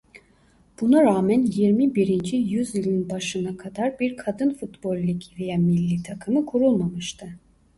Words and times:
Buna 0.81 1.03
rağmen 1.03 1.39
yirmi 1.41 1.95
birinci 1.95 2.37
yüzyılın 2.37 3.09
başına 3.09 3.57
kadar 3.57 3.99
bir 3.99 4.17
kadın 4.17 4.49
futbol 4.53 4.97
ligi 4.97 5.27
veya 5.39 5.57
millî 5.57 6.03
takımı 6.03 6.45
kurulmamıştı. 6.45 7.29